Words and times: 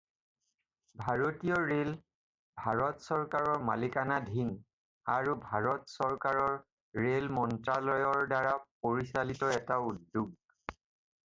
ভাৰতীয় 0.99 1.57
ৰেল 1.71 1.91
ভাৰত 2.61 3.03
চৰকাৰৰ 3.07 3.67
মালিকানাধীন 3.67 4.49
আৰু 5.17 5.35
ভাৰত 5.43 5.93
চৰকাৰৰ 5.99 6.57
ৰেল 7.03 7.31
মন্ত্ৰালয়ৰ 7.37 8.33
দ্বাৰা 8.35 8.57
পৰিচালিত 8.89 9.53
এটা 9.61 9.81
উদ্যোগ। 9.93 10.77